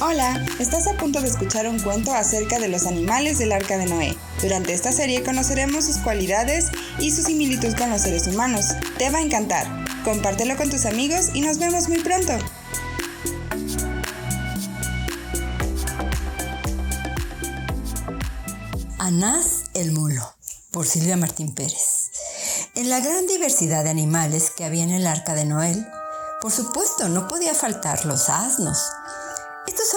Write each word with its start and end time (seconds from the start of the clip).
Hola, 0.00 0.46
estás 0.60 0.86
a 0.86 0.96
punto 0.96 1.20
de 1.20 1.26
escuchar 1.26 1.66
un 1.66 1.80
cuento 1.80 2.12
acerca 2.14 2.60
de 2.60 2.68
los 2.68 2.86
animales 2.86 3.38
del 3.38 3.50
arca 3.50 3.76
de 3.76 3.86
Noé. 3.86 4.16
Durante 4.40 4.72
esta 4.72 4.92
serie 4.92 5.24
conoceremos 5.24 5.86
sus 5.86 5.98
cualidades 5.98 6.66
y 7.00 7.10
su 7.10 7.22
similitud 7.22 7.76
con 7.76 7.90
los 7.90 8.02
seres 8.02 8.28
humanos. 8.28 8.66
Te 8.96 9.10
va 9.10 9.18
a 9.18 9.22
encantar. 9.22 9.66
Compártelo 10.04 10.56
con 10.56 10.70
tus 10.70 10.86
amigos 10.86 11.30
y 11.34 11.40
nos 11.40 11.58
vemos 11.58 11.88
muy 11.88 11.98
pronto. 11.98 12.32
Anás 18.98 19.64
el 19.74 19.90
mulo, 19.90 20.22
por 20.70 20.86
Silvia 20.86 21.16
Martín 21.16 21.52
Pérez. 21.56 22.12
En 22.76 22.88
la 22.88 23.00
gran 23.00 23.26
diversidad 23.26 23.82
de 23.82 23.90
animales 23.90 24.52
que 24.56 24.64
había 24.64 24.84
en 24.84 24.90
el 24.90 25.08
arca 25.08 25.34
de 25.34 25.44
Noé, 25.44 25.74
por 26.40 26.52
supuesto 26.52 27.08
no 27.08 27.26
podía 27.26 27.52
faltar 27.52 28.06
los 28.06 28.28
asnos, 28.28 28.78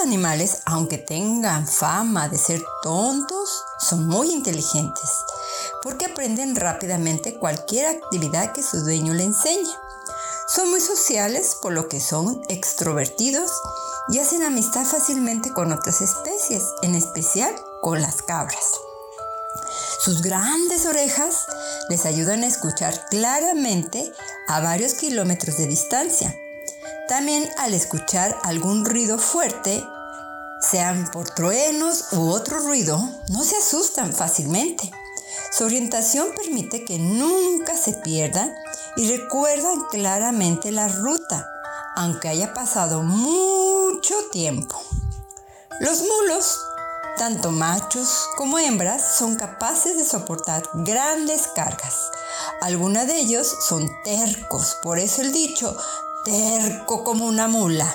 animales, 0.02 0.62
aunque 0.66 0.98
tengan 0.98 1.66
fama 1.66 2.28
de 2.28 2.36
ser 2.36 2.62
tontos, 2.82 3.64
son 3.78 4.06
muy 4.06 4.30
inteligentes 4.30 5.10
porque 5.82 6.06
aprenden 6.06 6.56
rápidamente 6.56 7.38
cualquier 7.38 7.86
actividad 7.86 8.52
que 8.52 8.62
su 8.62 8.82
dueño 8.82 9.14
le 9.14 9.24
enseñe. 9.24 9.70
Son 10.48 10.70
muy 10.70 10.80
sociales 10.80 11.56
por 11.60 11.72
lo 11.72 11.88
que 11.88 12.00
son 12.00 12.42
extrovertidos 12.48 13.50
y 14.08 14.18
hacen 14.18 14.42
amistad 14.42 14.84
fácilmente 14.84 15.52
con 15.52 15.72
otras 15.72 16.00
especies, 16.00 16.64
en 16.82 16.94
especial 16.94 17.54
con 17.80 18.02
las 18.02 18.22
cabras. 18.22 18.72
Sus 20.00 20.22
grandes 20.22 20.86
orejas 20.86 21.46
les 21.88 22.06
ayudan 22.06 22.42
a 22.42 22.48
escuchar 22.48 23.06
claramente 23.08 24.12
a 24.48 24.60
varios 24.60 24.94
kilómetros 24.94 25.56
de 25.56 25.66
distancia 25.66 26.36
también 27.08 27.48
al 27.58 27.74
escuchar 27.74 28.38
algún 28.44 28.84
ruido 28.84 29.18
fuerte, 29.18 29.84
sean 30.60 31.10
por 31.10 31.28
truenos 31.30 32.12
u 32.12 32.30
otro 32.30 32.60
ruido, 32.60 32.98
no 33.28 33.42
se 33.42 33.56
asustan 33.56 34.12
fácilmente. 34.12 34.90
Su 35.50 35.64
orientación 35.64 36.28
permite 36.36 36.84
que 36.84 36.98
nunca 36.98 37.76
se 37.76 37.92
pierdan 37.94 38.54
y 38.96 39.08
recuerdan 39.16 39.84
claramente 39.90 40.70
la 40.70 40.88
ruta, 40.88 41.50
aunque 41.96 42.28
haya 42.28 42.54
pasado 42.54 43.02
mucho 43.02 44.14
tiempo. 44.30 44.80
Los 45.80 46.02
mulos, 46.02 46.60
tanto 47.18 47.50
machos 47.50 48.28
como 48.36 48.58
hembras, 48.58 49.16
son 49.16 49.36
capaces 49.36 49.96
de 49.96 50.04
soportar 50.04 50.62
grandes 50.74 51.48
cargas. 51.48 52.10
Algunos 52.60 53.06
de 53.08 53.18
ellos 53.18 53.52
son 53.68 53.90
tercos, 54.04 54.76
por 54.82 54.98
eso 54.98 55.22
el 55.22 55.32
dicho 55.32 55.76
terco 56.24 57.02
como 57.02 57.26
una 57.26 57.48
mula. 57.48 57.92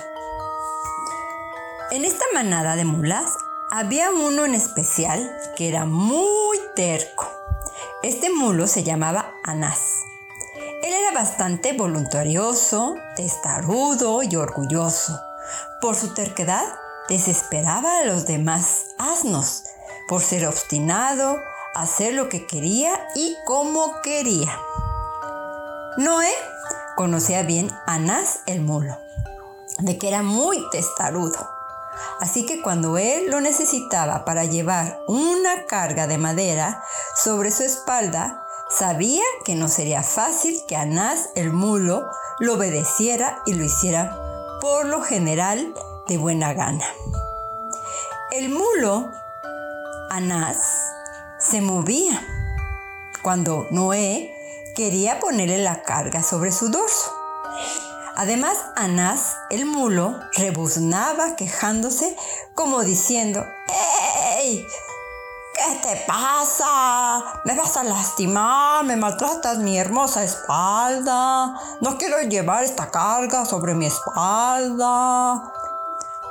En 1.92 2.04
esta 2.04 2.26
manada 2.34 2.76
de 2.76 2.84
mulas 2.84 3.32
había 3.72 4.12
uno 4.12 4.44
en 4.44 4.54
especial 4.54 5.34
que 5.56 5.70
era 5.70 5.86
muy 5.86 6.60
terco. 6.76 7.26
Este 8.04 8.30
mulo 8.30 8.68
se 8.68 8.84
llamaba 8.84 9.32
Anás. 9.44 10.02
Él 10.84 10.94
era 10.94 11.14
bastante 11.14 11.74
voluntarioso, 11.74 12.96
testarudo 13.16 14.22
y 14.24 14.36
orgulloso. 14.36 15.18
Por 15.80 15.96
su 15.96 16.14
terquedad, 16.14 16.66
desesperaba 17.08 18.00
a 18.00 18.04
los 18.04 18.28
demás 18.28 18.88
asnos, 18.98 19.64
por 20.10 20.22
ser 20.22 20.46
obstinado, 20.46 21.40
hacer 21.76 22.14
lo 22.14 22.28
que 22.28 22.46
quería 22.46 23.08
y 23.16 23.38
como 23.46 24.02
quería. 24.02 24.60
Noé 25.98 26.32
Conocía 26.98 27.44
bien 27.44 27.72
a 27.86 28.00
Nas 28.00 28.40
el 28.48 28.62
mulo, 28.62 28.98
de 29.78 30.00
que 30.00 30.08
era 30.08 30.24
muy 30.24 30.68
testarudo. 30.72 31.48
Así 32.20 32.48
que 32.48 32.64
cuando 32.64 32.98
él 32.98 33.30
lo 33.30 33.40
necesitaba 33.40 34.26
para 34.26 34.46
llevar 34.46 35.00
una 35.08 35.68
carga 35.68 36.08
de 36.08 36.18
madera 36.18 36.84
sobre 37.16 37.52
su 37.52 37.62
espalda, 37.62 38.44
sabía 38.72 39.22
que 39.46 39.54
no 39.54 39.70
sería 39.70 40.02
fácil 40.02 40.60
que 40.68 40.76
Anás 40.76 41.30
el 41.36 41.54
mulo 41.54 42.10
lo 42.40 42.56
obedeciera 42.56 43.44
y 43.46 43.54
lo 43.54 43.64
hiciera 43.64 44.58
por 44.60 44.88
lo 44.88 45.04
general 45.04 45.76
de 46.08 46.18
buena 46.18 46.54
gana. 46.54 46.86
El 48.32 48.50
mulo, 48.50 49.12
Anás, 50.10 50.58
se 51.38 51.62
movía 51.62 52.26
cuando 53.22 53.68
Noé 53.70 54.34
quería 54.78 55.20
ponerle 55.20 55.58
la 55.58 55.82
carga 55.82 56.22
sobre 56.22 56.52
su 56.52 56.70
dorso. 56.70 57.12
Además, 58.16 58.58
Anás, 58.76 59.36
el 59.50 59.66
mulo, 59.66 60.20
rebuznaba 60.36 61.36
quejándose 61.36 62.16
como 62.54 62.84
diciendo, 62.84 63.44
¡Ey! 64.38 64.64
¿Qué 65.56 65.80
te 65.82 66.04
pasa? 66.06 67.42
¿Me 67.44 67.56
vas 67.56 67.76
a 67.76 67.84
lastimar? 67.84 68.86
¿Me 68.86 68.96
maltratas 68.98 69.58
mi 69.58 69.80
hermosa 69.80 70.24
espalda? 70.24 71.60
No 71.82 71.98
quiero 71.98 72.22
llevar 72.22 72.64
esta 72.64 72.92
carga 72.92 73.46
sobre 73.46 73.74
mi 73.74 73.88
espalda. 73.88 75.52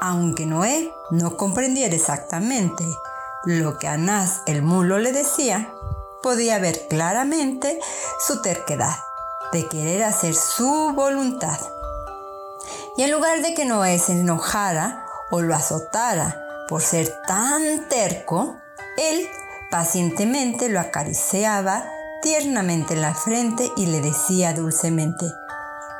Aunque 0.01 0.47
Noé 0.47 0.95
no 1.11 1.37
comprendiera 1.37 1.97
exactamente 1.97 2.85
lo 3.45 3.77
que 3.77 3.89
Anás 3.89 4.43
el 4.47 4.63
mulo 4.63 4.99
le 4.99 5.11
decía, 5.11 5.73
podía 6.27 6.59
ver 6.59 6.89
claramente 6.89 7.79
su 8.19 8.43
terquedad 8.43 8.97
de 9.53 9.69
querer 9.69 10.03
hacer 10.03 10.35
su 10.35 10.93
voluntad. 10.93 11.57
Y 12.97 13.05
en 13.05 13.13
lugar 13.13 13.43
de 13.43 13.55
que 13.55 13.65
Noé 13.65 14.01
se 14.01 14.11
enojara 14.11 15.07
o 15.31 15.41
lo 15.41 15.55
azotara 15.55 16.43
por 16.69 16.83
ser 16.83 17.15
tan 17.29 17.89
terco, 17.89 18.57
él 18.99 19.29
pacientemente 19.71 20.69
lo 20.69 20.81
acariciaba 20.81 21.89
tiernamente 22.23 22.95
en 22.95 23.03
la 23.03 23.15
frente 23.15 23.71
y 23.77 23.87
le 23.87 24.01
decía 24.01 24.53
dulcemente, 24.53 25.27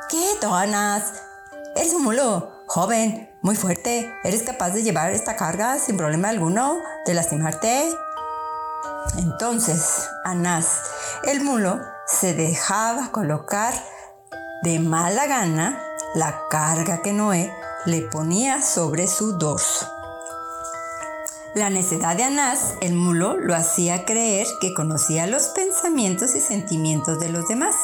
¿Qué 0.09 0.27
donas? 0.41 1.03
Eres 1.73 1.93
un 1.93 2.03
mulo 2.03 2.51
joven, 2.65 3.33
muy 3.41 3.55
fuerte. 3.55 4.13
¿Eres 4.25 4.43
capaz 4.43 4.71
de 4.71 4.83
llevar 4.83 5.11
esta 5.11 5.37
carga 5.37 5.79
sin 5.79 5.95
problema 5.95 6.27
alguno? 6.27 6.81
¿De 7.05 7.13
lastimarte? 7.13 7.93
Entonces 9.17 10.09
Anás, 10.23 10.81
el 11.23 11.41
mulo, 11.41 11.79
se 12.05 12.33
dejaba 12.33 13.11
colocar 13.11 13.73
de 14.63 14.79
mala 14.79 15.25
gana 15.25 15.81
la 16.13 16.43
carga 16.49 17.01
que 17.01 17.13
Noé 17.13 17.51
le 17.85 18.01
ponía 18.01 18.61
sobre 18.61 19.07
su 19.07 19.37
dorso. 19.37 19.87
La 21.55 21.69
necedad 21.71 22.15
de 22.15 22.23
Anás, 22.23 22.75
el 22.81 22.93
mulo, 22.93 23.37
lo 23.37 23.55
hacía 23.55 24.05
creer 24.05 24.45
que 24.61 24.75
conocía 24.75 25.25
los 25.25 25.47
pensamientos 25.47 26.35
y 26.35 26.39
sentimientos 26.39 27.19
de 27.19 27.29
los 27.29 27.47
demás. 27.47 27.75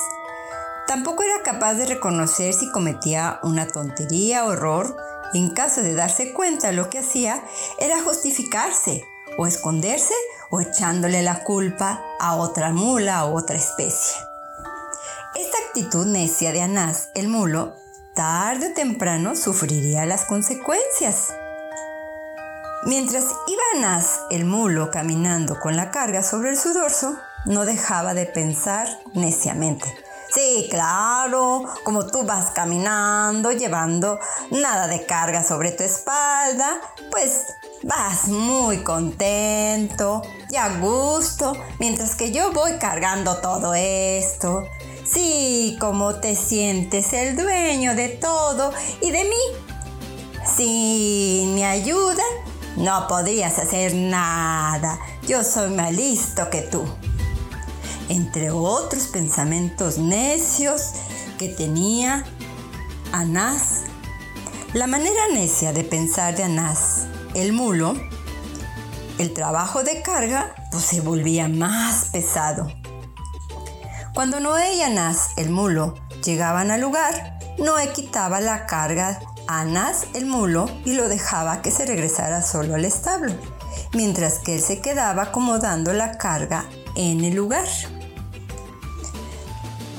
Tampoco 0.86 1.24
era 1.24 1.42
capaz 1.44 1.74
de 1.76 1.88
reconocer 1.88 2.54
si 2.54 2.72
cometía 2.72 3.40
una 3.42 3.68
tontería 3.68 4.46
o 4.46 4.54
error. 4.54 4.96
En 5.34 5.50
caso 5.50 5.82
de 5.82 5.96
darse 5.96 6.34
cuenta, 6.34 6.72
lo 6.72 6.90
que 6.90 7.00
hacía 7.00 7.44
era 7.80 8.04
justificarse 8.04 9.04
o 9.38 9.48
esconderse 9.48 10.14
o 10.50 10.62
echándole 10.62 11.22
la 11.24 11.44
culpa 11.44 12.04
a 12.20 12.36
otra 12.36 12.72
mula 12.72 13.26
o 13.26 13.36
otra 13.36 13.58
especie. 13.58 14.16
Esta 15.36 15.58
actitud 15.68 16.06
necia 16.06 16.52
de 16.52 16.62
Anás, 16.62 17.10
el 17.16 17.28
mulo, 17.28 17.76
tarde 18.14 18.68
o 18.68 18.74
temprano 18.74 19.36
sufriría 19.36 20.06
las 20.06 20.26
consecuencias. 20.26 21.34
Mientras 22.86 23.24
iba 23.48 23.64
Anás, 23.76 24.20
el 24.30 24.46
mulo, 24.46 24.92
caminando 24.92 25.60
con 25.60 25.76
la 25.76 25.90
carga 25.90 26.22
sobre 26.22 26.56
su 26.56 26.74
dorso, 26.74 27.18
no 27.46 27.66
dejaba 27.66 28.14
de 28.14 28.26
pensar 28.26 28.88
neciamente. 29.14 30.03
Sí, 30.34 30.68
claro, 30.68 31.66
como 31.84 32.08
tú 32.08 32.24
vas 32.24 32.50
caminando, 32.52 33.52
llevando 33.52 34.20
nada 34.50 34.88
de 34.88 35.06
carga 35.06 35.44
sobre 35.44 35.72
tu 35.72 35.84
espalda, 35.84 36.82
pues 37.12 37.46
vas 37.84 38.30
muy 38.30 38.78
contento 38.80 40.24
y 40.50 40.56
a 40.56 40.80
gusto, 40.80 41.54
mientras 41.78 42.16
que 42.16 42.32
yo 42.32 42.52
voy 42.52 42.80
cargando 42.80 43.38
todo 43.42 43.76
esto. 43.76 44.64
Sí, 45.06 45.78
como 45.80 46.16
te 46.16 46.36
sientes 46.36 47.14
el 47.14 47.36
dueño 47.36 47.94
de 47.94 48.10
todo 48.10 48.74
y 49.02 49.12
de 49.12 49.26
mí. 49.26 50.46
Sin 50.58 51.54
mi 51.54 51.64
ayuda, 51.64 52.24
no 52.78 53.08
podrías 53.08 53.60
hacer 53.60 53.94
nada. 53.94 55.00
Yo 55.28 55.44
soy 55.44 55.70
más 55.70 55.92
listo 55.92 56.50
que 56.50 56.64
tú. 56.64 56.84
Entre 58.10 58.52
otros 58.52 59.08
pensamientos 59.08 59.98
necios 59.98 60.92
que 61.38 61.50
tenía 61.50 62.26
Anás. 63.12 63.84
La 64.74 64.88
manera 64.88 65.28
necia 65.34 65.72
de 65.72 65.84
pensar 65.84 66.36
de 66.36 66.44
Anás 66.44 67.06
el 67.36 67.54
mulo, 67.54 67.96
el 69.18 69.34
trabajo 69.34 69.84
de 69.84 70.02
carga 70.02 70.54
pues, 70.72 70.84
se 70.84 71.02
volvía 71.02 71.48
más 71.48 72.06
pesado. 72.12 72.68
Cuando 74.14 74.40
Noé 74.40 74.76
y 74.76 74.82
Anás, 74.82 75.32
el 75.38 75.50
mulo, 75.50 75.96
llegaban 76.24 76.70
al 76.70 76.82
lugar, 76.82 77.40
Noé 77.58 77.92
quitaba 77.94 78.40
la 78.40 78.66
carga 78.68 79.20
a 79.48 79.62
Anás 79.62 80.08
el 80.14 80.26
mulo 80.26 80.70
y 80.86 80.94
lo 80.94 81.10
dejaba 81.10 81.62
que 81.62 81.72
se 81.72 81.86
regresara 81.86 82.44
solo 82.44 82.76
al 82.76 82.86
establo, 82.86 83.34
mientras 83.94 84.40
que 84.40 84.56
él 84.56 84.62
se 84.62 84.82
quedaba 84.82 85.24
acomodando 85.24 85.94
la 85.94 86.18
carga 86.18 86.66
en 86.96 87.24
el 87.24 87.36
lugar. 87.36 87.68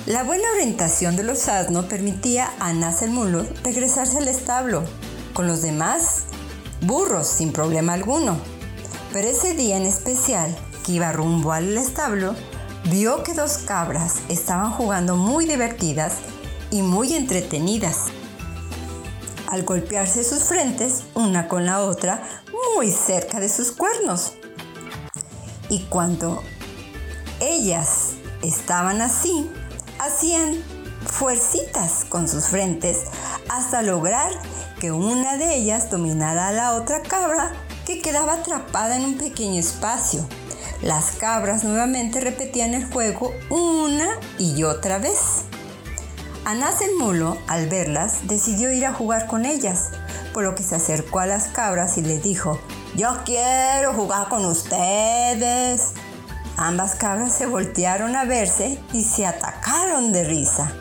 La 0.06 0.22
buena 0.22 0.44
orientación 0.52 1.16
de 1.16 1.22
los 1.22 1.48
asnos 1.48 1.86
permitía 1.86 2.52
a 2.60 2.68
Anás 2.68 3.00
el 3.00 3.48
regresarse 3.62 4.18
al 4.18 4.28
establo 4.28 4.84
con 5.32 5.46
los 5.46 5.62
demás 5.62 6.24
burros 6.82 7.26
sin 7.26 7.54
problema 7.54 7.94
alguno. 7.94 8.36
Pero 9.14 9.28
ese 9.28 9.54
día 9.54 9.78
en 9.78 9.86
especial, 9.86 10.54
que 10.84 10.92
iba 10.92 11.10
rumbo 11.12 11.52
al 11.52 11.74
establo, 11.78 12.34
vio 12.90 13.22
que 13.22 13.32
dos 13.32 13.56
cabras 13.56 14.16
estaban 14.28 14.72
jugando 14.72 15.16
muy 15.16 15.46
divertidas 15.46 16.16
y 16.70 16.82
muy 16.82 17.14
entretenidas. 17.14 18.08
Al 19.46 19.62
golpearse 19.62 20.22
sus 20.22 20.42
frentes 20.42 21.04
una 21.14 21.48
con 21.48 21.64
la 21.64 21.80
otra 21.80 22.22
muy 22.76 22.90
cerca 22.90 23.40
de 23.40 23.48
sus 23.48 23.72
cuernos. 23.72 24.34
Y 25.70 25.84
cuando 25.84 26.42
ellas 27.40 28.16
estaban 28.42 29.00
así, 29.00 29.50
hacían 30.04 30.62
fuercitas 31.06 32.04
con 32.08 32.28
sus 32.28 32.46
frentes 32.46 33.04
hasta 33.48 33.82
lograr 33.82 34.30
que 34.80 34.92
una 34.92 35.36
de 35.36 35.56
ellas 35.56 35.90
dominara 35.90 36.48
a 36.48 36.52
la 36.52 36.72
otra 36.72 37.02
cabra 37.02 37.52
que 37.86 38.00
quedaba 38.00 38.34
atrapada 38.34 38.96
en 38.96 39.04
un 39.04 39.18
pequeño 39.18 39.60
espacio. 39.60 40.26
Las 40.82 41.12
cabras 41.12 41.64
nuevamente 41.64 42.20
repetían 42.20 42.74
el 42.74 42.84
juego 42.90 43.32
una 43.48 44.08
y 44.38 44.64
otra 44.64 44.98
vez. 44.98 45.44
Anás 46.44 46.82
el 46.82 46.96
mulo, 46.96 47.38
al 47.46 47.68
verlas, 47.68 48.26
decidió 48.28 48.70
ir 48.70 48.84
a 48.84 48.92
jugar 48.92 49.26
con 49.26 49.46
ellas, 49.46 49.90
por 50.34 50.42
lo 50.42 50.54
que 50.54 50.62
se 50.62 50.74
acercó 50.74 51.20
a 51.20 51.26
las 51.26 51.48
cabras 51.48 51.96
y 51.96 52.02
les 52.02 52.22
dijo, 52.22 52.60
yo 52.96 53.16
quiero 53.24 53.94
jugar 53.94 54.28
con 54.28 54.44
ustedes. 54.44 55.94
Ambas 56.56 56.94
cabras 56.94 57.32
se 57.32 57.46
voltearon 57.46 58.14
a 58.14 58.24
verse 58.24 58.80
y 58.92 59.02
se 59.02 59.26
atacaron 59.26 60.12
de 60.12 60.22
risa. 60.24 60.72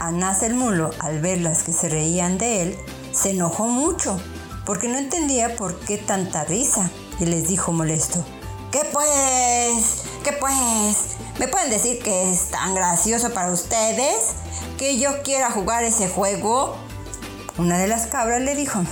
Anás 0.00 0.42
el 0.42 0.54
mulo, 0.54 0.90
al 0.98 1.20
verlas 1.20 1.62
que 1.62 1.72
se 1.72 1.88
reían 1.88 2.36
de 2.36 2.62
él, 2.62 2.78
se 3.12 3.30
enojó 3.30 3.68
mucho 3.68 4.20
porque 4.66 4.88
no 4.88 4.98
entendía 4.98 5.56
por 5.56 5.78
qué 5.80 5.98
tanta 5.98 6.44
risa 6.44 6.90
y 7.20 7.26
les 7.26 7.48
dijo 7.48 7.72
molesto, 7.72 8.24
¿qué 8.72 8.80
pues? 8.92 10.02
¿Qué 10.24 10.32
pues? 10.32 11.16
¿Me 11.38 11.46
pueden 11.46 11.70
decir 11.70 12.02
que 12.02 12.32
es 12.32 12.50
tan 12.50 12.74
gracioso 12.74 13.32
para 13.32 13.52
ustedes 13.52 14.34
que 14.78 14.98
yo 14.98 15.22
quiera 15.22 15.50
jugar 15.50 15.84
ese 15.84 16.08
juego? 16.08 16.76
Una 17.56 17.78
de 17.78 17.86
las 17.86 18.08
cabras 18.08 18.42
le 18.42 18.56
dijo, 18.56 18.80
no 18.80 18.88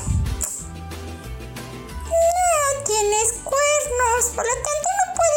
tienes 2.84 3.32
cuernos, 3.44 4.30
por 4.34 4.44
lo 4.44 4.54
tanto 4.54 4.85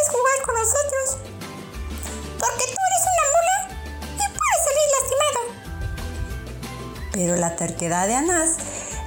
jugar 0.10 0.46
con 0.46 0.56
nosotros. 0.56 1.18
Porque 2.40 2.66
tú 2.66 2.80
eres 2.90 3.04
una 3.14 3.26
mula 3.36 3.56
y 4.14 4.26
puedes 4.38 4.62
salir 4.68 4.88
lastimado. 5.00 5.40
Pero 7.12 7.36
la 7.36 7.56
terquedad 7.56 8.08
de 8.08 8.16
Anás, 8.16 8.58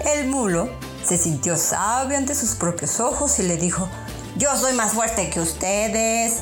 el 0.07 0.29
mulo, 0.29 0.69
se 1.05 1.19
sintió 1.19 1.57
sabio 1.57 2.17
ante 2.17 2.35
sus 2.35 2.55
propios 2.55 3.01
ojos 3.01 3.39
y 3.39 3.43
le 3.43 3.57
dijo, 3.57 3.89
yo 4.37 4.57
soy 4.57 4.73
más 4.73 4.93
fuerte 4.93 5.31
que 5.31 5.41
ustedes. 5.41 6.41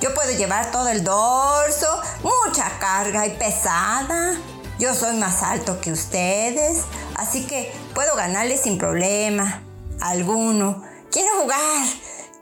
Yo 0.00 0.14
puedo 0.14 0.30
llevar 0.30 0.70
todo 0.70 0.88
el 0.88 1.02
dorso, 1.02 2.00
mucha 2.22 2.78
carga 2.78 3.26
y 3.26 3.36
pesada. 3.36 4.36
Yo 4.78 4.94
soy 4.94 5.16
más 5.16 5.42
alto 5.42 5.80
que 5.80 5.90
ustedes, 5.90 6.82
así 7.16 7.46
que 7.46 7.72
puedo 7.94 8.14
ganarles 8.14 8.60
sin 8.60 8.78
problema 8.78 9.62
alguno. 10.00 10.84
Quiero 11.10 11.40
jugar, 11.42 11.86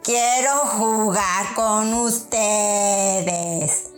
Quiero 0.07 0.55
jugar 0.59 1.53
con 1.57 1.93
ustedes. 1.95 3.91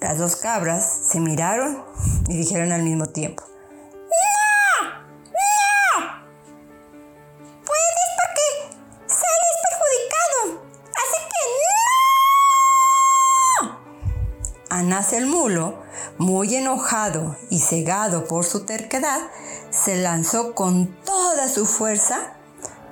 Las 0.00 0.18
dos 0.18 0.34
cabras 0.34 0.84
se 1.12 1.20
miraron 1.20 1.84
y 2.26 2.36
dijeron 2.38 2.72
al 2.72 2.82
mismo 2.82 3.06
tiempo. 3.06 3.44
¡No! 3.94 4.88
¡No! 5.26 6.26
Puedes 7.38 8.10
porque 8.18 8.46
sales 9.06 9.54
perjudicado. 9.62 10.60
Así 10.90 11.20
que 11.30 11.42
no. 13.62 13.78
Anás 14.70 15.12
el 15.12 15.26
mulo, 15.26 15.84
muy 16.18 16.56
enojado 16.56 17.36
y 17.48 17.60
cegado 17.60 18.26
por 18.26 18.44
su 18.44 18.66
terquedad, 18.66 19.20
se 19.70 19.94
lanzó 19.94 20.56
con 20.56 20.88
toda 21.04 21.48
su 21.48 21.64
fuerza 21.64 22.38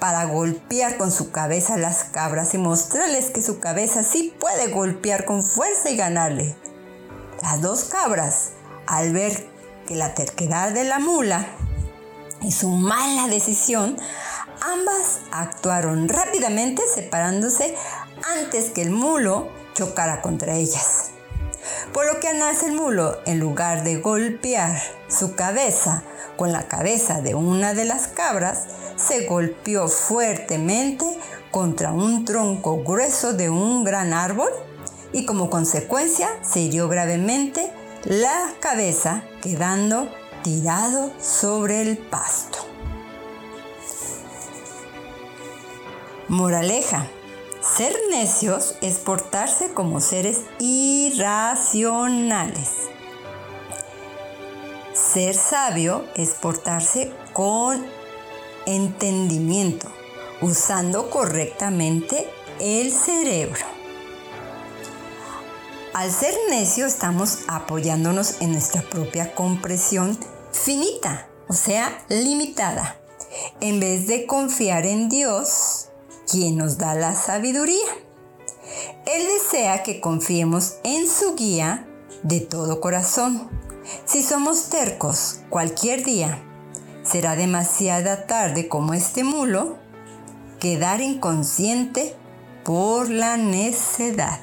para 0.03 0.25
golpear 0.25 0.97
con 0.97 1.13
su 1.13 1.31
cabeza 1.31 1.75
a 1.75 1.79
las 1.79 2.03
cabras 2.03 2.55
y 2.55 2.59
mostrarles 2.59 3.31
que 3.31 3.41
su 3.41 3.61
cabeza 3.61 4.03
sí 4.03 4.35
puede 4.41 4.67
golpear 4.67 5.25
con 5.25 5.45
fuerza 5.45 5.91
y 5.91 5.97
ganarle. 5.97 6.57
Las 7.41 7.61
dos 7.61 7.85
cabras, 7.85 8.51
al 8.89 9.13
ver 9.13 9.49
que 9.87 9.95
la 9.95 10.13
terquedad 10.13 10.73
de 10.73 10.83
la 10.83 10.99
mula 10.99 11.47
y 12.41 12.51
su 12.51 12.69
mala 12.71 13.29
decisión, 13.29 13.97
ambas 14.61 15.21
actuaron 15.31 16.09
rápidamente 16.09 16.83
separándose 16.93 17.77
antes 18.41 18.71
que 18.71 18.83
el 18.83 18.91
mulo 18.91 19.51
chocara 19.73 20.21
contra 20.21 20.57
ellas. 20.57 21.12
Por 21.93 22.07
lo 22.07 22.21
que 22.21 22.29
Anás 22.29 22.63
el 22.63 22.73
mulo, 22.73 23.19
en 23.27 23.39
lugar 23.39 23.85
de 23.85 23.97
golpear 23.97 24.81
su 25.09 25.35
cabeza 25.35 26.03
con 26.37 26.53
la 26.53 26.69
cabeza 26.69 27.21
de 27.21 27.35
una 27.35 27.75
de 27.75 27.85
las 27.85 28.09
cabras, 28.09 28.67
se 28.97 29.27
golpeó 29.27 29.89
fuertemente 29.89 31.05
contra 31.51 31.93
un 31.93 32.25
tronco 32.25 32.83
grueso 32.83 33.35
de 33.35 33.51
un 33.51 33.85
gran 33.85 34.13
árbol 34.13 34.49
y 35.13 35.27
como 35.27 35.51
consecuencia 35.51 36.29
se 36.43 36.61
hirió 36.61 36.89
gravemente 36.89 37.71
la 38.05 38.55
cabeza 38.61 39.25
quedando 39.43 40.09
tirado 40.43 41.13
sobre 41.21 41.83
el 41.83 41.99
pasto. 41.99 42.59
Moraleja. 46.29 47.07
Ser 47.63 47.97
necios 48.11 48.75
es 48.81 48.99
portarse 48.99 49.73
como 49.73 50.01
seres 50.01 50.41
irracionales. 50.59 52.71
Ser 54.93 55.37
sabio 55.37 56.05
es 56.17 56.31
portarse 56.31 57.13
con 57.33 57.87
entendimiento, 58.67 59.87
usando 60.41 61.09
correctamente 61.09 62.29
el 62.59 62.91
cerebro. 62.91 63.65
Al 65.95 66.11
ser 66.11 66.35
necio 66.51 66.85
estamos 66.85 67.43
apoyándonos 67.47 68.41
en 68.41 68.51
nuestra 68.53 68.83
propia 68.83 69.37
comprensión 69.37 70.19
finita, 70.51 71.29
o 71.47 71.53
sea, 71.53 72.05
limitada, 72.09 72.97
en 73.61 73.79
vez 73.79 74.09
de 74.09 74.27
confiar 74.27 74.85
en 74.85 75.09
Dios, 75.09 75.82
quien 76.33 76.57
nos 76.57 76.79
da 76.79 76.95
la 76.95 77.15
sabiduría. 77.15 77.77
Él 79.05 79.23
desea 79.39 79.83
que 79.83 80.01
confiemos 80.01 80.77
en 80.83 81.07
su 81.07 81.35
guía 81.37 81.87
de 82.23 82.41
todo 82.41 82.81
corazón. 82.81 83.51
Si 84.07 84.23
somos 84.23 84.71
tercos 84.71 85.41
cualquier 85.51 86.05
día 86.05 86.43
será 87.03 87.37
demasiada 87.37 88.27
tarde 88.27 88.67
como 88.67 88.95
este 88.95 89.25
mulo 89.25 89.77
quedar 90.59 91.03
inconsciente 91.03 92.17
por 92.65 93.11
la 93.11 93.37
necedad. 93.37 94.41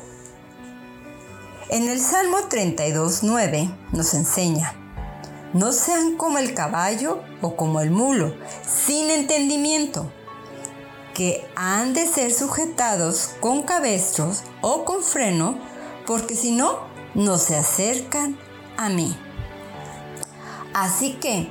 En 1.69 1.89
el 1.89 1.99
Salmo 1.99 2.37
32.9 2.49 3.75
nos 3.93 4.13
enseña, 4.13 4.75
no 5.53 5.71
sean 5.71 6.17
como 6.17 6.37
el 6.37 6.53
caballo 6.53 7.23
o 7.41 7.55
como 7.55 7.79
el 7.81 7.89
mulo, 7.89 8.35
sin 8.67 9.09
entendimiento, 9.09 10.11
que 11.19 11.45
han 11.57 11.93
de 11.93 12.07
ser 12.07 12.33
sujetados 12.33 13.31
con 13.41 13.63
cabestros 13.63 14.43
o 14.61 14.85
con 14.85 15.03
freno, 15.03 15.59
porque 16.07 16.33
si 16.33 16.53
no, 16.53 16.79
no 17.13 17.37
se 17.37 17.57
acercan 17.57 18.39
a 18.77 18.87
mí. 18.87 19.13
Así 20.73 21.15
que 21.15 21.49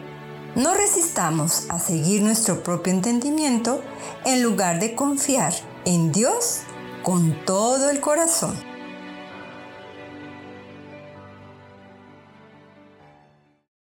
no 0.55 0.73
resistamos 0.73 1.67
a 1.69 1.79
seguir 1.81 2.23
nuestro 2.23 2.63
propio 2.63 2.95
entendimiento 2.95 3.83
en 4.25 4.43
lugar 4.43 4.81
de 4.81 4.95
confiar 4.95 5.53
en 5.85 6.13
Dios 6.13 6.61
con 7.03 7.45
todo 7.45 7.91
el 7.91 8.01
corazón. 8.01 8.57